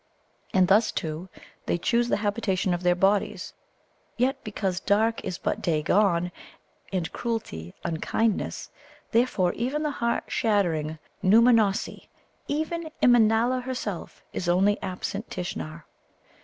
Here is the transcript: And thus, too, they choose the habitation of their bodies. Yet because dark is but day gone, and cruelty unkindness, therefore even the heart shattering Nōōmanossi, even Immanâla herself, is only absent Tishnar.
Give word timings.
And 0.51 0.67
thus, 0.67 0.91
too, 0.91 1.29
they 1.67 1.77
choose 1.77 2.09
the 2.09 2.17
habitation 2.25 2.73
of 2.73 2.81
their 2.81 2.95
bodies. 2.95 3.53
Yet 4.17 4.43
because 4.43 4.79
dark 4.79 5.23
is 5.23 5.37
but 5.37 5.61
day 5.61 5.83
gone, 5.83 6.31
and 6.91 7.11
cruelty 7.13 7.75
unkindness, 7.83 8.71
therefore 9.11 9.53
even 9.53 9.83
the 9.83 9.91
heart 9.91 10.23
shattering 10.29 10.97
Nōōmanossi, 11.23 12.07
even 12.47 12.89
Immanâla 13.03 13.61
herself, 13.61 14.23
is 14.33 14.49
only 14.49 14.81
absent 14.81 15.29
Tishnar. 15.29 15.83